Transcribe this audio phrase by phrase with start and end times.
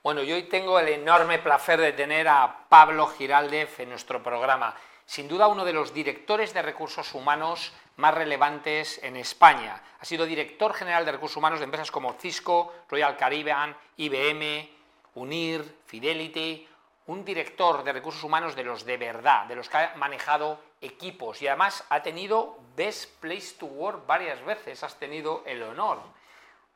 [0.00, 4.76] Bueno, yo hoy tengo el enorme placer de tener a Pablo Giraldez en nuestro programa.
[5.04, 9.82] Sin duda uno de los directores de recursos humanos más relevantes en España.
[9.98, 14.70] Ha sido director general de recursos humanos de empresas como Cisco, Royal Caribbean, IBM,
[15.14, 16.68] UNIR, Fidelity,
[17.06, 21.42] un director de recursos humanos de los de verdad, de los que ha manejado equipos
[21.42, 25.98] y además ha tenido Best Place to Work varias veces, has tenido el honor.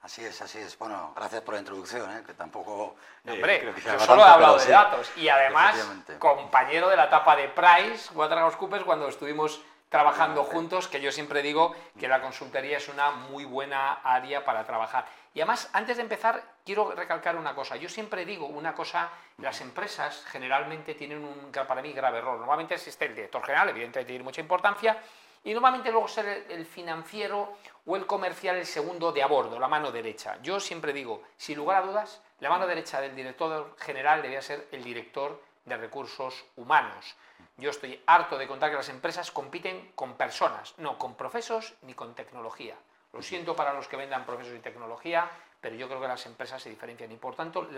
[0.02, 0.76] Así es, así es.
[0.78, 2.24] Bueno, gracias por la introducción, ¿eh?
[2.26, 2.96] que tampoco...
[3.24, 5.76] Eh, hombre, yo solo he hablado de datos y además
[6.18, 11.76] compañero de la etapa de Price, Waterhouse cuando estuvimos trabajando juntos, que yo siempre digo
[12.00, 15.04] que la consultoría es una muy buena área para trabajar.
[15.34, 17.76] Y además, antes de empezar, quiero recalcar una cosa.
[17.76, 22.38] Yo siempre digo una cosa, las empresas generalmente tienen un, para mí, grave error.
[22.38, 24.98] Normalmente existe el director general, evidentemente tiene mucha importancia,
[25.44, 29.68] y normalmente luego ser el financiero o el comercial el segundo de a bordo, la
[29.68, 30.38] mano derecha.
[30.42, 34.68] Yo siempre digo, sin lugar a dudas, la mano derecha del director general debía ser
[34.70, 37.16] el director de recursos humanos.
[37.56, 41.94] Yo estoy harto de contar que las empresas compiten con personas, no con profesos ni
[41.94, 42.77] con tecnología.
[43.12, 46.62] Lo siento para los que vendan profesos y tecnología, pero yo creo que las empresas
[46.62, 47.68] se diferencian y por tanto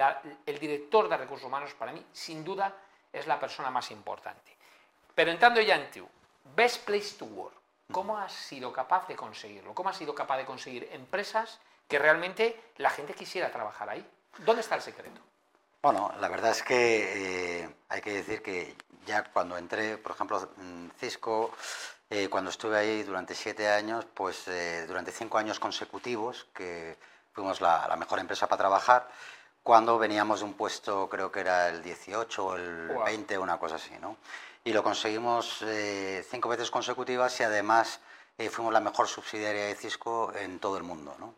[0.47, 2.75] el director de recursos humanos para mí sin duda
[3.13, 4.57] es la persona más importante.
[5.15, 6.09] Pero entrando ya en tu
[6.57, 7.55] best place to work,
[7.93, 9.75] ¿cómo has sido capaz de conseguirlo?
[9.75, 14.07] ¿Cómo has sido capaz de conseguir empresas que realmente la gente quisiera trabajar ahí?
[14.39, 15.21] ¿Dónde está el secreto?
[15.83, 18.75] Bueno, la verdad es que eh, hay que decir que
[19.07, 21.53] ya cuando entré, por ejemplo, en Cisco,
[22.09, 26.97] eh, cuando estuve ahí durante siete años, pues eh, durante cinco años consecutivos, que
[27.33, 29.09] fuimos la, mejor empresa para trabajar,
[29.65, 33.75] cuando veníamos de un puesto, creo que era el 18 o el 20, una cosa
[33.77, 34.19] así, ¿no?
[34.63, 35.65] Y lo conseguimos
[36.31, 37.99] cinco veces consecutivas y además
[38.51, 41.35] fuimos la mejor subsidiaria de Cisco en todo el mundo, ¿no?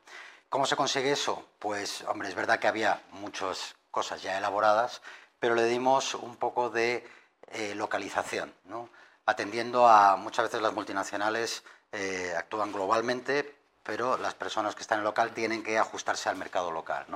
[0.49, 1.45] ¿Cómo se consigue eso?
[1.59, 5.03] Pues, hombre, es verdad que había muchos cosas ya elaboradas,
[5.41, 7.09] pero le dimos un poco de
[7.53, 8.53] eh, localización,
[9.25, 15.05] atendiendo a muchas veces las multinacionales eh, actúan globalmente, pero las personas que están en
[15.05, 17.07] local tienen que ajustarse al mercado local.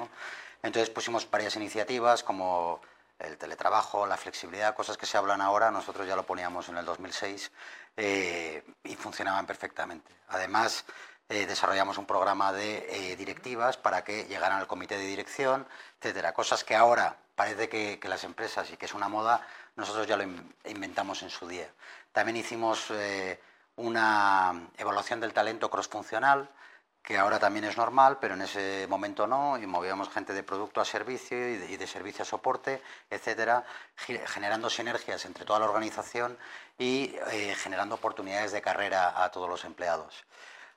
[0.62, 2.80] Entonces pusimos varias iniciativas como
[3.18, 6.84] el teletrabajo, la flexibilidad, cosas que se hablan ahora, nosotros ya lo poníamos en el
[6.86, 7.52] 2006
[7.96, 10.10] eh, y funcionaban perfectamente.
[10.28, 10.84] Además,
[11.30, 15.64] eh, desarrollamos un programa de eh, directivas para que llegaran al comité de dirección,
[16.00, 16.34] etcétera.
[16.34, 19.46] Cosas que ahora parece que, las empresas y que es una moda,
[19.76, 20.24] nosotros ya lo
[20.64, 21.68] inventamos en su día.
[22.10, 23.40] También hicimos eh,
[23.76, 26.50] una evaluación del talento crossfuncional,
[27.02, 30.80] que ahora también es normal, pero en ese momento no, y movíamos gente de producto
[30.80, 33.64] a servicio y de, servicio a soporte, etcétera,
[33.96, 36.38] generando sinergias entre toda la organización
[36.78, 37.14] y
[37.56, 40.24] generando oportunidades de carrera a todos los empleados.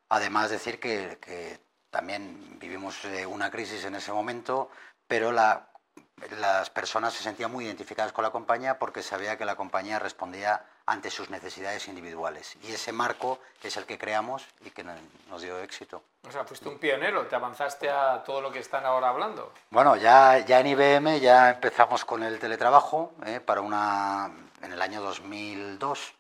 [0.10, 4.72] Además, decir que, también vivimos eh, una crisis en ese momento,
[5.08, 10.00] pero las personas se sentían muy identificadas con la compañía porque sabía que la compañía
[10.00, 12.58] respondía ante sus necesidades individuales.
[12.64, 16.04] Y ese marco es el que creamos y que nos dio éxito.
[16.28, 19.54] O sea, fuiste un pionero, te avanzaste a todo lo que están ahora hablando.
[19.70, 24.82] Bueno, ya, ya en IBM ya empezamos con el teletrabajo eh, para una, en el
[24.82, 26.14] año 2002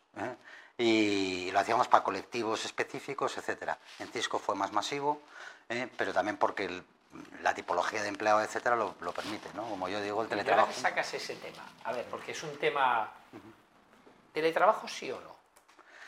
[0.78, 3.78] y lo hacíamos para colectivos específicos, etcétera.
[4.00, 5.22] En Cisco fue más masivo,
[5.70, 5.88] ¿eh?
[5.98, 6.84] pero también porque
[7.42, 9.64] la tipología de empleado, etcétera, lo, permite, ¿no?
[9.70, 10.72] Como yo digo, el teletrabajo.
[10.72, 11.64] ¿Y sacas ese tema?
[11.84, 13.12] A ver, porque es un tema...
[14.34, 15.34] ¿Teletrabajo sí o no?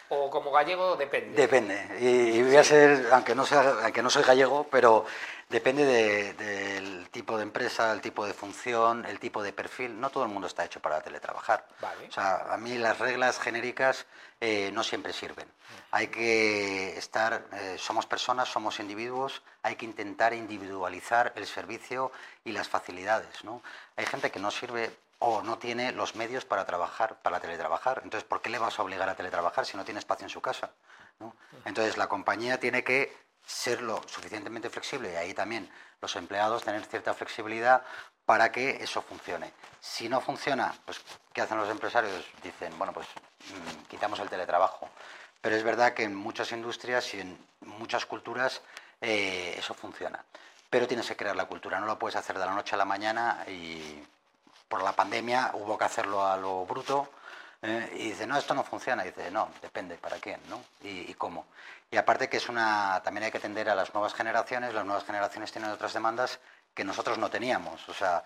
[0.09, 1.35] ¿O como gallego depende?
[1.35, 1.97] Depende.
[1.99, 5.05] Y, voy a ser, aunque no, sea, aunque no soy gallego, pero
[5.49, 5.85] Depende
[6.33, 9.99] del tipo de empresa, el tipo de función, el tipo de perfil.
[9.99, 11.67] No todo el mundo está hecho para teletrabajar.
[12.09, 14.07] O sea, a mí las reglas genéricas
[14.41, 15.47] eh, no siempre sirven.
[15.91, 22.11] Hay que estar, eh, somos personas, somos individuos, hay que intentar individualizar el servicio
[22.43, 23.43] y las facilidades.
[23.43, 23.61] ¿no?
[23.97, 24.89] Hay gente que no sirve
[25.27, 28.01] o no tiene los medios para trabajar, para teletrabajar.
[28.03, 30.39] Entonces, ¿por qué le vas a obligar a teletrabajar si no tiene espacio en su
[30.39, 30.69] casa?
[31.65, 33.11] Entonces, la compañía tiene que
[33.43, 35.67] ser lo suficientemente flexible y ahí también
[35.99, 37.81] los empleados tener cierta flexibilidad
[38.23, 39.51] para que eso funcione.
[39.79, 41.01] Si no funciona, pues
[41.33, 42.23] ¿qué hacen los empresarios?
[42.43, 43.07] Dicen, bueno, pues
[43.49, 44.89] mm, quitamos el teletrabajo.
[45.41, 48.61] Pero es verdad que en muchas industrias y en muchas culturas
[49.01, 50.23] eh, eso funciona.
[50.69, 52.85] Pero tienes que crear la cultura, no lo puedes hacer de la noche a la
[52.85, 54.03] mañana y
[54.67, 57.09] por la pandemia hubo que hacerlo a lo bruto
[57.61, 57.91] ¿eh?
[57.95, 59.03] y dice, no, esto no funciona.
[59.03, 60.61] Y dice, no, depende para quién ¿no?
[60.83, 61.45] y, cómo.
[61.91, 65.05] Y aparte que es una, también hay que atender a las nuevas generaciones, las nuevas
[65.05, 66.39] generaciones tienen otras demandas
[66.73, 67.87] que nosotros no teníamos.
[67.87, 68.23] O sea,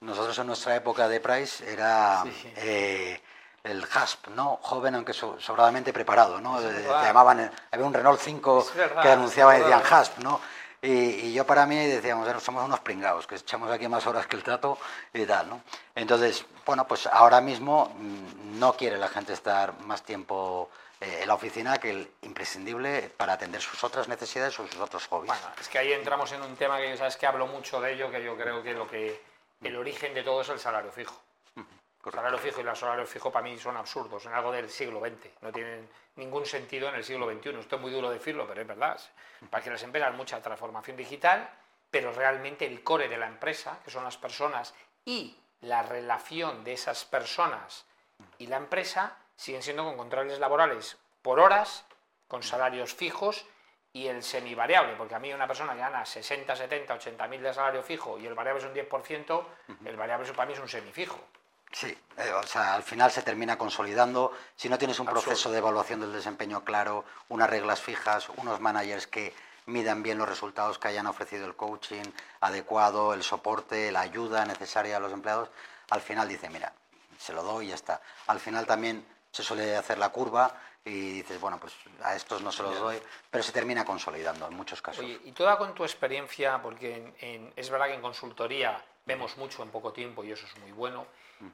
[0.00, 2.22] nosotros en nuestra época de Price era
[2.56, 3.20] eh,
[3.64, 4.58] el HASP, ¿no?
[4.62, 6.60] Joven aunque sobradamente preparado, ¿no?
[6.60, 8.66] llamaban, había un Renault 5
[9.02, 10.40] que anunciaba y decían HASP, ¿no?
[10.80, 14.42] Y, yo para mí decíamos, somos unos pringados, que echamos aquí más horas que el
[14.42, 14.78] trato
[15.12, 15.62] y tal, ¿no?
[15.94, 20.70] Entonces, bueno, pues ahora mismo mm, no quiere la gente estar más tiempo
[21.00, 25.06] eh, en la oficina que el imprescindible para atender sus otras necesidades o sus otros
[25.08, 25.32] hobbies.
[25.60, 28.22] Es que ahí entramos en un tema que sabes que hablo mucho de ello, que
[28.22, 29.20] yo creo que lo que
[29.62, 31.20] el origen de todo es el salario fijo.
[32.04, 35.00] El salario fijo y el salario fijo para mí son absurdos, en algo del siglo
[35.00, 35.42] XX.
[35.42, 37.50] No tienen ningún sentido en el siglo XXI.
[37.58, 39.00] Esto es muy duro decirlo, pero es verdad.
[39.50, 41.50] Para que las empresas mucha transformación digital,
[41.90, 44.74] pero realmente el core de la empresa, que son las personas,
[45.04, 47.84] y la relación de esas personas
[48.38, 51.84] y la empresa, siguen siendo con contratos laborales por horas,
[52.26, 53.46] con salarios fijos
[53.92, 57.54] y el semivariable, porque a mí una persona que gana 60, 70, 80 mil de
[57.54, 59.44] salario fijo y el variable es un 10%,
[59.84, 61.18] el variable para mí es un semifijo.
[61.72, 64.32] Sí, eh, o sea, al final se termina consolidando.
[64.56, 69.06] Si no tienes un proceso de evaluación del desempeño claro, unas reglas fijas, unos managers
[69.06, 69.34] que
[69.66, 72.04] midan bien los resultados que hayan ofrecido el coaching
[72.40, 75.50] adecuado, el soporte, la ayuda necesaria a los empleados,
[75.90, 76.72] al final dice, mira,
[77.18, 78.00] se lo doy y ya está.
[78.28, 80.54] Al final también se suele hacer la curva
[80.84, 82.98] y dices, bueno, pues a estos no se los doy,
[83.30, 85.04] pero se termina consolidando en muchos casos.
[85.04, 89.70] Oye, y toda con tu experiencia, porque es verdad que en consultoría vemos mucho en
[89.70, 91.06] poco tiempo y eso es muy bueno,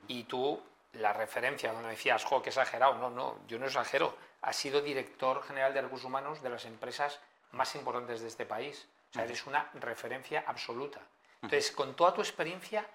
[0.09, 0.63] y tú,
[0.95, 5.43] la referencia donde decías, jo, que exagerado, no, no, yo no exagero, has sido director
[5.43, 7.21] general de recursos humanos de las empresas
[7.53, 11.01] más importantes de este país, o sea, eres una referencia absoluta.
[11.43, 12.87] Entonces, con toda tu experiencia,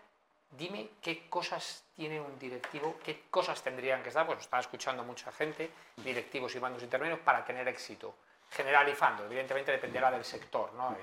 [0.52, 5.32] dime qué cosas tiene un directivo, qué cosas tendrían que estar, pues está escuchando mucha
[5.32, 8.16] gente, directivos y bandos intermedios, para tener éxito.
[8.52, 10.96] Generalizando, evidentemente dependerá del sector, ¿no?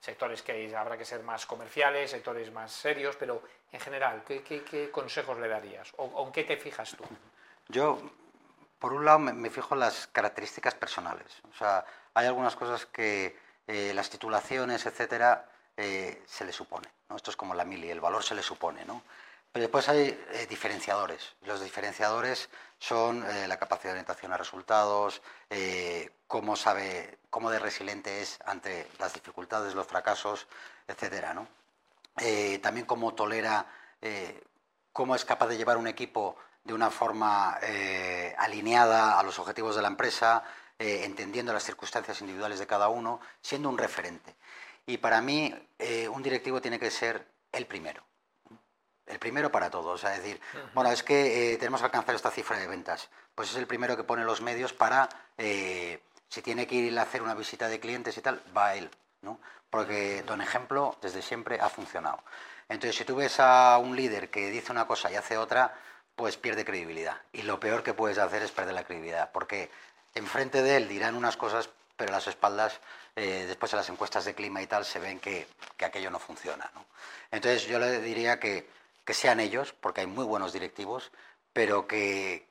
[0.00, 5.38] sectores que habrá que ser más comerciales, sectores más serios, pero en general, ¿qué, consejos
[5.38, 5.92] le darías?
[5.96, 7.04] ¿O, en qué te fijas tú?
[7.68, 7.98] Yo,
[8.78, 11.42] por un lado, me, fijo en las características personales.
[11.50, 11.84] O sea,
[12.14, 16.88] hay algunas cosas que eh, las titulaciones, etcétera, eh, se le supone.
[17.08, 17.16] ¿no?
[17.16, 18.84] Esto es como la mili, el valor se le supone.
[18.84, 19.02] ¿no?
[19.52, 21.34] Pero después hay eh, diferenciadores.
[21.42, 22.48] Los diferenciadores
[22.78, 25.22] son eh, la capacidad de orientación a resultados,
[26.26, 30.46] cómo sabe, cómo de resiliente es ante las dificultades, los fracasos,
[30.86, 31.48] etcétera, ¿no?
[32.62, 33.66] también cómo tolera,
[34.92, 37.58] cómo es capaz de llevar un equipo de una forma
[38.38, 40.42] alineada a los objetivos de la empresa,
[40.78, 44.34] entendiendo las circunstancias individuales de cada uno, siendo un referente.
[44.86, 48.04] Y para mí, eh, un directivo tiene que ser el primero.
[49.04, 50.04] El primero para todos.
[50.04, 50.40] Es decir,
[50.74, 53.10] bueno, es que eh, tenemos que alcanzar esta cifra de ventas.
[53.34, 55.08] Pues es el primero que pone los medios para,
[55.38, 58.90] eh, si tiene que ir a hacer una visita de clientes y tal, va él.
[59.22, 59.40] ¿no?
[59.70, 62.22] Porque Don Ejemplo, desde siempre, ha funcionado.
[62.68, 65.74] Entonces, si tú ves a un líder que dice una cosa y hace otra,
[66.14, 67.20] pues pierde credibilidad.
[67.32, 69.30] Y lo peor que puedes hacer es perder la credibilidad.
[69.32, 69.70] Porque
[70.14, 72.80] enfrente de él dirán unas cosas, pero a las espaldas
[73.18, 75.46] eh, después en las encuestas de clima y tal se ven que,
[75.82, 76.70] aquello no funciona.
[77.30, 78.68] Entonces yo le diría que,
[79.08, 81.10] sean ellos, porque hay muy buenos directivos,
[81.52, 82.46] pero que,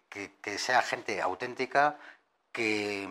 [0.57, 2.00] sea gente auténtica,
[2.51, 3.10] que,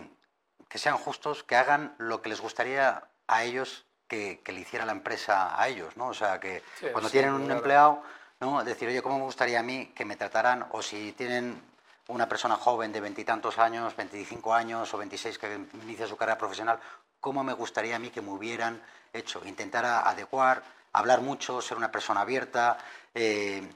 [0.75, 5.61] sean justos, que hagan lo que les gustaría a ellos que, le hiciera la empresa
[5.61, 5.97] a ellos.
[5.97, 6.09] ¿no?
[6.09, 6.63] O sea, que
[6.93, 8.03] cuando tienen un empleado,
[8.41, 8.63] ¿no?
[8.65, 10.67] decir, oye, ¿cómo me gustaría a mí que me trataran?
[10.73, 11.61] O si tienen
[12.09, 16.79] una persona joven de veintitantos años, 25 años o 26 que inicia su carrera profesional,
[17.21, 19.41] cómo me gustaría a mí que me hubieran hecho.
[19.47, 20.63] Intentar adecuar,
[20.93, 22.77] hablar mucho, ser una persona abierta,
[23.15, 23.67] eh,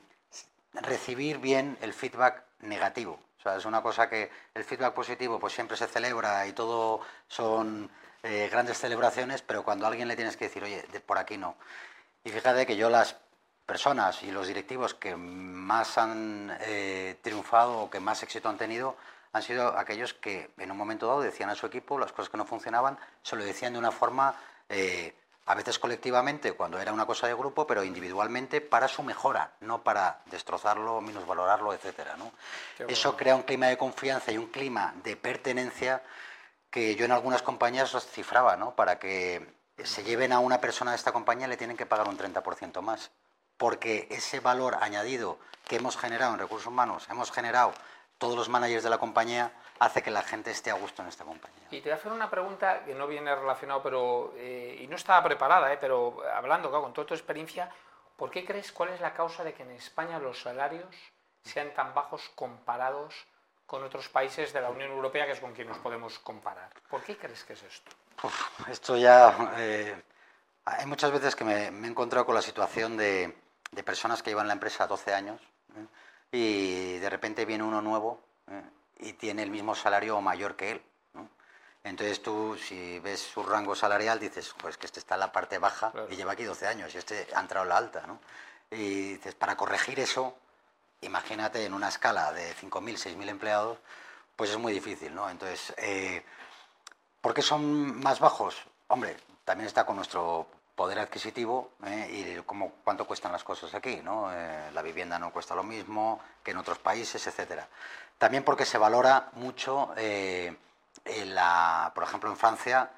[0.74, 3.18] recibir bien el feedback negativo.
[3.38, 7.00] O sea, es una cosa que el feedback positivo pues siempre se celebra y todo
[7.28, 7.90] son
[8.22, 11.56] eh, grandes celebraciones, pero cuando a alguien le tienes que decir, oye, por aquí no.
[12.24, 13.16] Y fíjate que yo las
[13.64, 18.96] personas y los directivos que más han eh, triunfado o que más éxito han tenido
[19.32, 22.36] han sido aquellos que en un momento dado decían a su equipo las cosas que
[22.36, 24.34] no funcionaban, se lo decían de una forma,
[24.68, 25.14] eh,
[25.48, 29.82] a veces colectivamente, cuando era una cosa de grupo, pero individualmente para su mejora, no
[29.82, 32.00] para destrozarlo, valorarlo, etc.
[32.18, 32.32] ¿no?
[32.86, 36.02] Eso crea un clima de confianza y un clima de pertenencia
[36.70, 38.74] que yo en algunas compañías los cifraba, ¿no?
[38.74, 42.18] para que se lleven a una persona de esta compañía le tienen que pagar un
[42.18, 43.10] 30% más,
[43.56, 47.72] porque ese valor añadido que hemos generado en recursos humanos, hemos generado
[48.18, 51.24] todos los managers de la compañía hace que la gente esté a gusto en esta
[51.24, 51.68] compañía.
[51.70, 54.96] Y te voy a hacer una pregunta que no viene relacionado, pero eh, y no
[54.96, 57.70] estaba preparada, eh, pero hablando con toda tu experiencia,
[58.16, 60.94] ¿por qué crees cuál es la causa de que en España los salarios
[61.42, 63.14] sean tan bajos comparados
[63.66, 66.70] con otros países de la Unión Europea, que es con quien nos podemos comparar?
[66.90, 67.92] ¿Por qué crees que es esto?
[68.68, 69.54] esto ya...
[69.56, 70.02] Eh,
[70.64, 73.34] hay muchas veces que me, he encontrado con la situación de,
[73.70, 75.40] de personas que llevan la empresa 12 años
[76.32, 78.20] y de repente viene uno nuevo
[78.50, 78.62] ¿eh?
[78.98, 80.82] y tiene el mismo salario o mayor que él.
[81.84, 85.58] Entonces tú, si ves su rango salarial, dices, pues que este está en la parte
[85.58, 88.20] baja y lleva aquí 12 años y este ha entrado en la alta, ¿no?
[88.70, 90.36] Y dices, para corregir eso,
[91.00, 93.78] imagínate en una escala de 5.000, 6.000 empleados,
[94.36, 95.30] pues es muy difícil, ¿no?
[95.30, 96.22] Entonces, eh,
[97.22, 98.56] ¿por qué son más bajos?
[98.88, 100.46] Hombre, también está con nuestro
[100.78, 102.36] poder adquisitivo ¿eh?
[102.38, 104.32] y cómo, cuánto cuestan las cosas aquí, ¿no?
[104.32, 107.66] Eh, la vivienda no cuesta lo mismo que en otros países, etcétera.
[108.16, 110.56] También porque se valora mucho, eh,
[111.26, 112.90] la, por ejemplo, en Francia,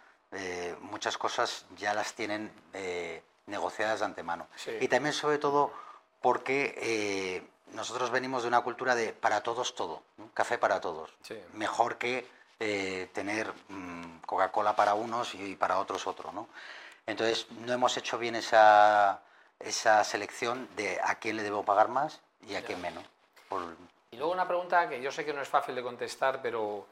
[0.81, 2.53] muchas cosas ya las tienen
[3.47, 4.47] negociadas de antemano.
[4.81, 5.73] Y también, sobre todo,
[6.21, 10.03] porque nosotros venimos de una cultura de para todos todo,
[10.35, 11.11] café para todos.
[11.53, 12.27] Mejor que
[13.13, 16.47] tener mm, Coca-Cola para unos y para otros otro, ¿no?
[17.11, 19.21] Entonces, no hemos hecho bien esa,
[19.59, 23.05] esa selección de a quién le debo pagar más y a quién menos.
[24.11, 26.87] Y luego una pregunta que yo sé que no es fácil de contestar, pero,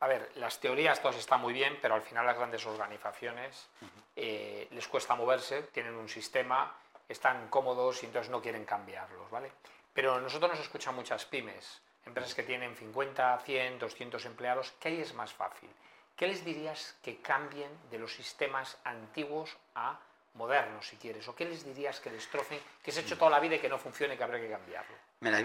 [0.00, 3.68] a ver, las teorías todas están muy bien, pero al final las grandes organizaciones
[4.16, 6.72] eh, les cuesta moverse, tienen un sistema,
[7.08, 9.50] están cómodos y entonces no quieren cambiarlos, ¿vale?
[9.92, 15.00] Pero nosotros nos escuchan muchas pymes, empresas que tienen 50, 100, 200 empleados, ¿qué ahí
[15.00, 15.70] es más fácil?
[16.16, 19.98] ¿Qué les dirías que cambien de los sistemas antiguos a
[20.34, 21.26] modernos, si quieres?
[21.26, 23.68] ¿O qué les dirías que destrocen, que se ha hecho toda la vida y que
[23.68, 24.96] no funcione y que habría que cambiarlo?
[25.20, 25.38] Mira,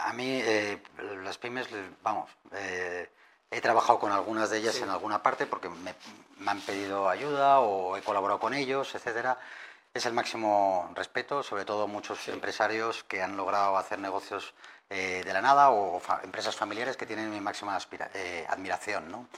[0.00, 0.82] a mí eh,
[1.22, 1.68] las pymes,
[2.02, 3.10] vamos, eh,
[3.50, 5.94] he trabajado con algunas de ellas en alguna parte porque me,
[6.46, 9.38] han pedido ayuda o he colaborado con ellos, etcétera.
[9.92, 14.54] Es el máximo respeto, sobre todo muchos empresarios que han logrado hacer negocios
[14.88, 17.78] eh, de la nada o empresas familiares que tienen mi máxima
[18.48, 19.10] admiración.
[19.10, 19.28] ¿no?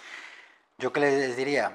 [0.78, 1.72] Yo qué les diría,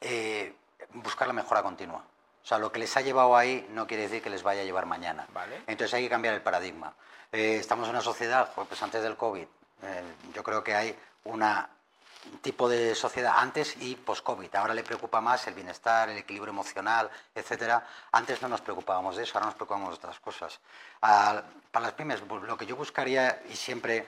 [0.00, 0.54] eh,
[0.94, 2.04] buscar la mejora continua.
[2.42, 4.64] O sea, lo que les ha llevado ahí no quiere decir que les vaya a
[4.64, 5.28] llevar mañana.
[5.66, 6.92] Entonces hay que cambiar el paradigma.
[7.30, 9.46] Eh, estamos en una sociedad, pues antes del COVID,
[9.82, 10.02] eh,
[10.34, 11.40] yo creo que hay un
[12.40, 14.56] tipo de sociedad antes y post-COVID.
[14.56, 17.86] Ahora le preocupa más el bienestar, el equilibrio emocional, etcétera.
[18.10, 20.58] Antes no nos preocupábamos de eso, ahora nos preocupamos de otras cosas.
[20.98, 21.44] para
[21.74, 24.04] las pymes, pues, lo que yo buscaría y siempre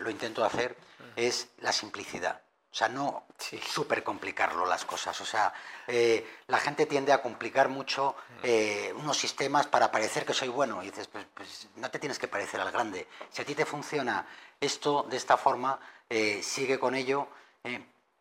[0.00, 0.74] lo intento hacer
[1.14, 2.40] es la simplicidad.
[2.76, 5.18] O sea, no súper complicarlo las cosas.
[5.22, 5.50] O sea,
[5.86, 10.82] eh, la gente tiende a complicar mucho eh, unos sistemas para parecer que soy bueno.
[10.82, 13.08] Y dices, pues, pues, no te tienes que parecer al grande.
[13.30, 14.26] Si a ti te funciona
[14.60, 15.80] esto de esta forma,
[16.10, 17.28] eh, sigue con ello,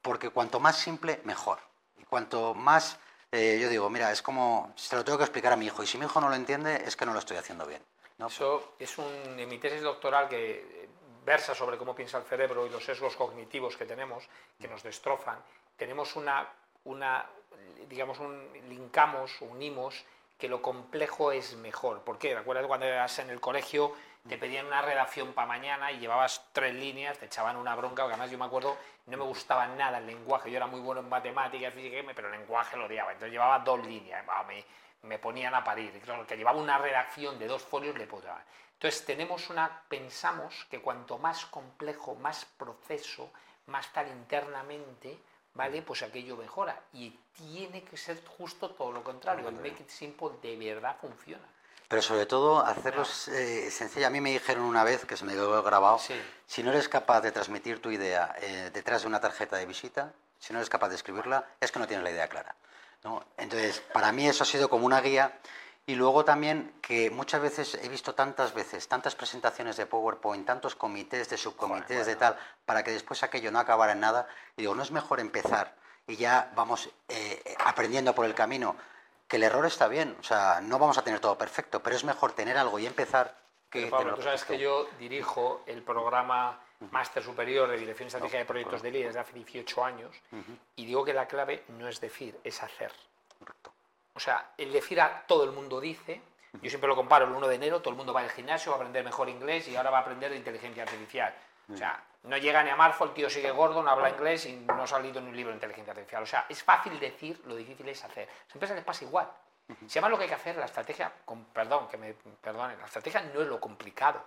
[0.02, 1.60] porque cuanto más simple, mejor.
[1.98, 2.98] Y cuanto más,
[3.34, 5.98] yo digo, mira, es como, se lo tengo que explicar a mi hijo, y si
[5.98, 7.84] mi hijo no lo entiende, es que no lo estoy haciendo bien.
[8.26, 10.88] Eso es un, en mi tesis doctoral que
[11.26, 14.30] versa sobre cómo piensa el cerebro y los sesgos cognitivos que tenemos,
[14.60, 15.40] que nos destrozan,
[15.76, 16.48] tenemos una,
[17.90, 20.06] digamos, un, linkamos, unimos
[20.38, 22.02] que lo complejo es mejor.
[22.02, 22.36] ¿Por qué?
[22.36, 23.94] Recuerda cuando eras en el colegio,
[24.28, 28.14] te pedían una redacción para mañana y llevabas tres líneas, te echaban una bronca, porque
[28.16, 31.10] además yo me acuerdo, no me gustaba nada el lenguaje, yo era muy bueno en
[31.10, 34.66] matemáticas, física, pero el lenguaje lo odiaba, entonces llevaba dos líneas, me,
[35.06, 38.44] me ponían a parir, claro, que llevaba una redacción de dos folios le podía.
[38.74, 43.32] Entonces tenemos una, pensamos que cuanto más complejo, más proceso,
[43.68, 45.18] más tal internamente,
[45.54, 45.82] ¿vale?
[45.82, 46.80] Pues aquello mejora.
[46.94, 49.48] Y tiene que ser justo todo lo contrario.
[49.48, 51.44] El make it simple de verdad funciona.
[51.88, 54.08] Pero sobre todo hacerlo eh, sencillo.
[54.08, 56.00] A mí me dijeron una vez, que se me quedó grabado,
[56.46, 60.12] si no eres capaz de transmitir tu idea eh, detrás de una tarjeta de visita,
[60.40, 62.56] si no eres capaz de escribirla, es que no tienes la idea clara.
[63.06, 63.24] ¿No?
[63.38, 65.40] Entonces, para mí eso ha sido como una guía
[65.86, 70.76] y luego también que muchas veces he visto tantas veces, tantas presentaciones de PowerPoint, tantos
[70.76, 72.36] comités de subcomités de tal,
[72.66, 74.28] para que después aquello no acabara en nada.
[74.58, 75.76] Y digo, no es mejor empezar
[76.08, 78.76] y ya vamos eh, aprendiendo por el camino,
[79.28, 82.04] que el error está bien, o sea, no vamos a tener todo perfecto, pero es
[82.04, 83.36] mejor tener algo y empezar
[83.70, 83.88] que...
[83.88, 86.60] Pablo, tú sabes que yo dirijo el programa
[86.92, 90.16] Máster Superior de Dirección Estratégica de Proyectos de líderes desde hace 18 años
[90.76, 92.92] y digo que la clave no es decir, es hacer.
[93.40, 93.74] Correcto.
[94.14, 96.22] O sea, el decir a todo el mundo dice,
[96.62, 98.78] yo siempre lo comparo el 1 de enero, todo el mundo va al gimnasio, va
[98.78, 101.34] a aprender mejor inglés y ahora va a aprender de inteligencia artificial.
[101.74, 104.56] O sea, no llega ni a Marfo, el tío sigue gordo, no habla inglés y
[104.56, 106.24] no ha salido en un libro de inteligencia artificial.
[106.24, 108.30] O sea, es fácil decir, lo difícil es hacer.
[108.30, 109.30] A las empresas les pasa igual.
[109.88, 112.86] Si además lo que hay que hacer, la estrategia, con, perdón, que me perdone, la
[112.86, 114.24] estrategia no es lo complicado.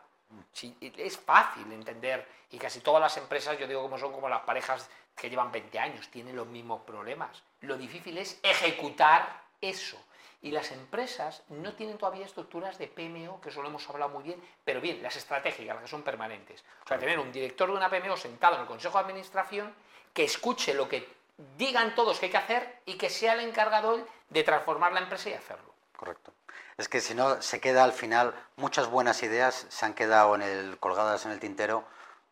[0.81, 4.89] Es fácil entender y casi todas las empresas, yo digo como son como las parejas
[5.17, 7.43] que llevan 20 años, tienen los mismos problemas.
[7.61, 9.99] Lo difícil es ejecutar eso.
[10.41, 14.23] Y las empresas no tienen todavía estructuras de PMO, que eso lo hemos hablado muy
[14.23, 16.65] bien, pero bien, las estratégicas, las que son permanentes.
[16.85, 19.75] O sea, tener un director de una PMO sentado en el Consejo de Administración
[20.15, 21.09] que escuche lo que
[21.57, 25.31] digan todos que hay que hacer y que sea el encargado de transformar la empresa
[25.31, 25.75] y hacerlo.
[25.97, 26.33] Correcto.
[26.79, 30.43] Es que si no, se queda al final, muchas buenas ideas se han quedado en
[30.43, 31.85] el, colgadas en el tintero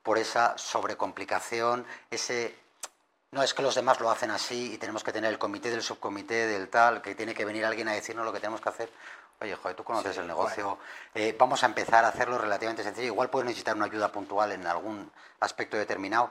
[0.05, 2.57] por esa sobrecomplicación, ese
[3.33, 5.83] no es que los demás lo hacen así y tenemos que tener el comité del
[5.83, 8.93] subcomité del tal, que tiene que venir alguien a decirnos lo que tenemos que hacer.
[9.41, 10.79] Oye, joder, tú conoces el negocio,
[11.13, 13.09] eh, vamos a empezar a hacerlo relativamente sencillo.
[13.09, 15.11] Igual puedes necesitar una ayuda puntual en algún
[15.41, 16.31] aspecto determinado,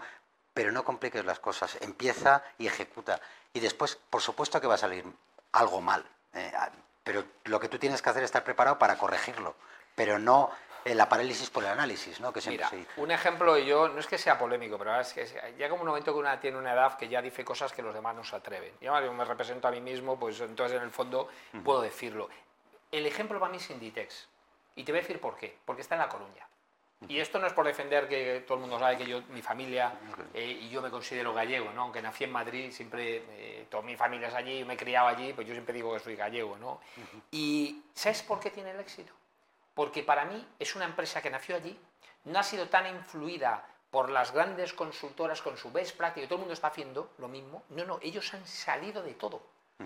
[0.54, 1.78] pero no compliques las cosas.
[1.82, 3.20] Empieza y ejecuta.
[3.54, 5.06] Y después, por supuesto que va a salir
[5.52, 6.04] algo mal,
[6.34, 6.52] eh,
[7.06, 9.56] pero lo que tú tienes que hacer es estar preparado para corregirlo,
[9.96, 10.52] pero no
[10.84, 12.34] la parálisis por el análisis, ¿no?
[12.34, 15.26] Que Mira, un ejemplo, yo no es que sea polémico, pero es que
[15.58, 18.16] llega un momento que una tiene una edad que ya dice cosas que los demás
[18.16, 18.74] no se atreven.
[18.82, 21.30] Yo me represento a mí mismo, pues entonces en el fondo
[21.64, 22.30] puedo decirlo.
[22.92, 24.28] El ejemplo para mí es Inditex.
[24.76, 25.58] Y te voy a decir por qué.
[25.64, 26.48] Porque está en La Coruña.
[27.08, 29.94] Y esto no es por defender que todo el mundo sabe que yo, mi familia,
[30.34, 31.84] eh, y yo me considero gallego, ¿no?
[31.84, 35.34] Aunque nací en Madrid, siempre, eh, toda mi familia es allí, me he criado allí,
[35.34, 36.80] pues yo siempre digo que soy gallego, ¿no?
[37.32, 39.14] Y ¿sabes por qué tiene el éxito?
[39.76, 41.78] porque para mí es una empresa que nació allí,
[42.24, 46.40] no ha sido tan influida por las grandes consultoras con su best practice, todo el
[46.40, 47.64] mundo está haciendo lo mismo.
[47.70, 49.42] No, no, ellos han salido de todo.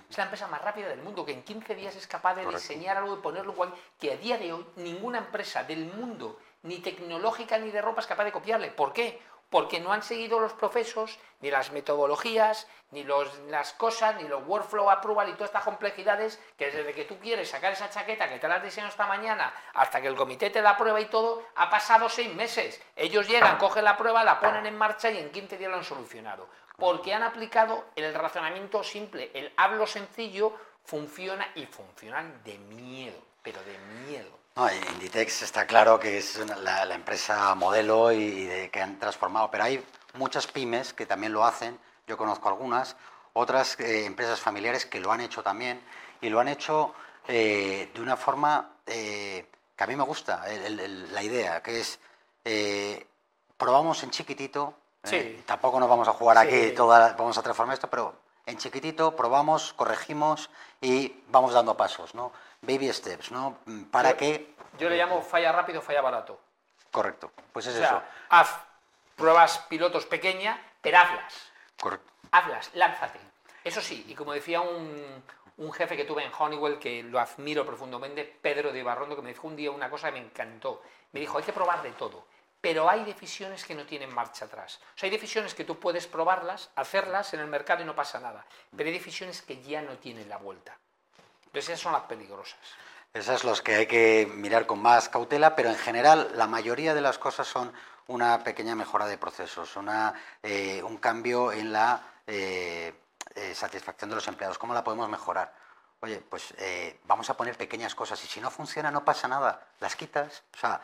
[0.10, 2.98] Es la empresa más rápida del mundo, que en 15 días es capaz de diseñar
[2.98, 7.58] algo y ponerlo igual, que a día de hoy ninguna empresa del mundo, ni tecnológica
[7.58, 8.72] ni de ropa, es capaz de copiarle.
[8.72, 9.20] ¿Por qué?
[9.50, 14.90] porque no han seguido los procesos, ni las metodologías, ni las cosas, ni los workflow
[14.90, 18.48] approval y todas estas complejidades que desde que tú quieres sacar esa chaqueta que te
[18.48, 21.70] la has diseñado esta mañana hasta que el comité te la prueba y todo, ha
[21.70, 22.82] pasado seis meses.
[22.96, 25.84] Ellos llegan, cogen la prueba, la ponen en marcha y en 15 días lo han
[25.84, 26.48] solucionado.
[26.78, 30.54] Porque han aplicado el razonamiento simple, el hablo sencillo
[30.86, 34.40] funciona y funcionan de miedo, pero de miedo.
[34.68, 39.84] Inditex está claro que es la, empresa modelo y, de, que han transformado, pero hay
[40.16, 42.98] muchas pymes que también lo hacen, yo conozco algunas,
[43.34, 45.82] otras eh, empresas familiares que lo han hecho también
[46.20, 46.94] y lo han hecho
[47.28, 52.00] eh, de una forma eh, que a mí me gusta, la idea, que es
[53.56, 54.74] probamos en chiquitito,
[55.46, 58.14] tampoco nos vamos a jugar aquí, toda, vamos a transformar esto, pero
[58.46, 60.50] en chiquitito probamos, corregimos
[60.82, 62.34] y vamos dando pasos, ¿no?
[62.62, 63.60] Baby steps, ¿no?
[63.92, 64.54] ¿Para qué?
[64.78, 66.40] Yo le llamo falla rápido, falla barato.
[66.92, 68.02] Correcto, pues es o sea, eso.
[68.30, 68.60] Haz
[69.16, 71.52] pruebas pilotos pequeñas, pero hazlas.
[71.80, 72.12] Correcto.
[72.32, 73.20] Hazlas, lánzate.
[73.64, 75.24] Eso sí, y como decía un,
[75.58, 79.30] un jefe que tuve en Honeywell, que lo admiro profundamente, Pedro de Ibarrondo, que me
[79.30, 80.82] dijo un día una cosa que me encantó.
[81.12, 82.26] Me dijo, hay que probar de todo,
[82.62, 84.80] pero hay decisiones que no tienen marcha atrás.
[84.96, 88.20] O sea, hay decisiones que tú puedes probarlas, hacerlas en el mercado y no pasa
[88.20, 90.78] nada, pero hay decisiones que ya no tienen la vuelta.
[91.54, 92.60] Esas son las peligrosas.
[93.14, 96.94] Esas son las que hay que mirar con más cautela, pero en general la mayoría
[96.94, 97.74] de las cosas son
[98.08, 102.94] una pequeña mejora de procesos, una, eh, un cambio en la eh,
[103.36, 104.60] eh, satisfacción de los empleados.
[104.60, 105.54] ¿Cómo la podemos mejorar?
[106.02, 106.54] Oye, pues
[107.04, 110.44] vamos a poner pequeñas cosas y si no funciona no pasa nada, las quitas.
[110.56, 110.82] O sea,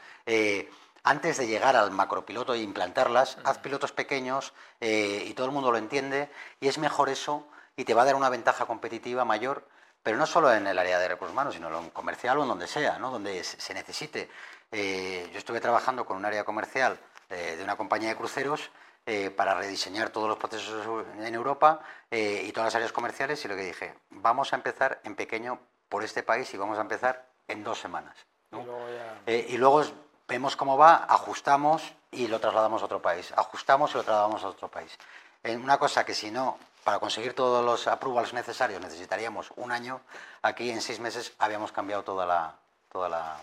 [1.03, 4.51] antes de llegar al macropiloto e implantarlas, haz pilotos pequeños
[4.81, 7.47] y todo el mundo lo entiende y es mejor eso
[7.77, 9.65] y te va a dar una ventaja competitiva mayor
[10.05, 12.67] pero no solo en el área de recursos humanos, sino en comercial o en donde
[12.67, 13.09] sea, ¿no?
[13.09, 14.29] donde se necesite.
[14.71, 18.69] Eh, yo estuve trabajando con un área comercial eh, de una compañía de cruceros
[19.07, 20.85] eh, para rediseñar todos los procesos
[21.17, 21.79] en Europa
[22.11, 25.57] y todas las áreas comerciales y lo que dije, vamos a empezar en pequeño
[25.89, 28.15] por este país y vamos a empezar en dos semanas.
[29.25, 29.83] Y, luego
[30.27, 33.33] vemos cómo va, ajustamos y lo trasladamos a otro país.
[33.35, 34.95] Ajustamos y lo trasladamos a otro país.
[35.43, 40.01] una cosa que si no para conseguir todos los approvals necesarios necesitaríamos un año.
[40.43, 42.53] Aquí en seis meses habíamos cambiado toda la,
[42.91, 43.37] toda la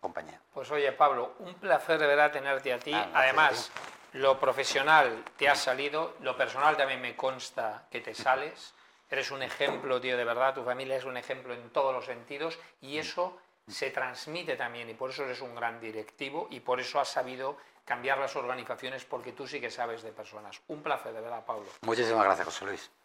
[0.00, 0.40] compañía.
[0.54, 2.94] Pues oye, Pablo, un placer de verdad tenerte a ti.
[2.94, 3.72] Además,
[4.12, 8.72] lo profesional te ha salido, lo personal también me consta que te sales.
[9.10, 10.54] Eres un ejemplo, tío, de verdad.
[10.54, 14.94] Tu familia es un ejemplo en todos los sentidos y eso se transmite también y
[14.94, 19.32] por eso eres un gran directivo y por eso has sabido cambiar las organizaciones porque
[19.32, 20.60] tú sí que sabes de personas.
[20.68, 21.66] Un placer, de verdad, Pablo.
[21.82, 22.90] Muchísimas gracias, José Luis.